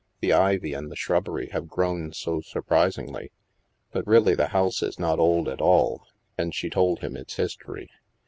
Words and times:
The 0.19 0.33
ivy 0.33 0.73
and 0.73 0.89
the 0.91 0.95
shrubbery 0.95 1.49
have 1.51 1.67
grown 1.67 2.11
so 2.11 2.41
surprisingly. 2.41 3.31
But 3.91 4.07
really 4.07 4.33
the 4.33 4.47
house 4.47 4.81
is 4.81 4.97
not 4.97 5.19
old 5.19 5.47
at 5.47 5.61
all," 5.61 6.07
and 6.39 6.55
she 6.55 6.71
told 6.71 7.01
him 7.01 7.15
its 7.15 7.35
history. 7.35 7.87